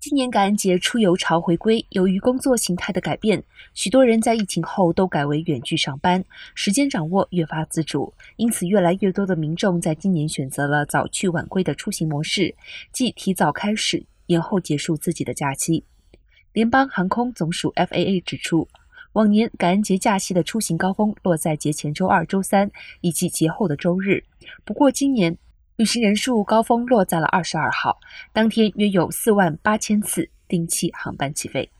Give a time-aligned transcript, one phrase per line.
[0.00, 3.42] 今年感恩节出游潮回归，由于工作形态的改变，
[3.74, 6.24] 许多人在疫情后都改为远距上班，
[6.54, 12.54] 时间掌握越发自主，因此越来越多的民众在今年选择了早去晚归的出行模式，
[12.92, 15.82] 即提早开始，延后结束自己的假期。
[16.52, 18.68] 联邦航空总署 （FAA） 指出，
[19.14, 22.70] 往年感恩节假期的出行高峰落在节前周二、周三
[23.00, 24.22] 以及节后的周日，
[24.64, 25.36] 不过今年。
[25.78, 28.00] 旅行人数高峰落在了二十二号，
[28.32, 31.70] 当天约有四万八千次定期航班起飞。